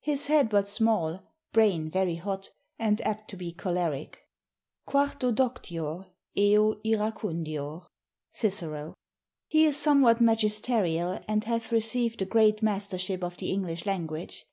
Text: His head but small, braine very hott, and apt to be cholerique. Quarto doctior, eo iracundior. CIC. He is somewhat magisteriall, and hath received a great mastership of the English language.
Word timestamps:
His 0.00 0.28
head 0.28 0.48
but 0.48 0.66
small, 0.66 1.20
braine 1.52 1.90
very 1.90 2.16
hott, 2.16 2.48
and 2.78 3.02
apt 3.02 3.28
to 3.28 3.36
be 3.36 3.52
cholerique. 3.52 4.16
Quarto 4.86 5.30
doctior, 5.30 6.06
eo 6.34 6.72
iracundior. 6.86 7.84
CIC. 8.32 8.94
He 9.46 9.66
is 9.66 9.76
somewhat 9.76 10.20
magisteriall, 10.22 11.22
and 11.28 11.44
hath 11.44 11.70
received 11.70 12.22
a 12.22 12.24
great 12.24 12.62
mastership 12.62 13.22
of 13.22 13.36
the 13.36 13.50
English 13.50 13.84
language. 13.84 14.46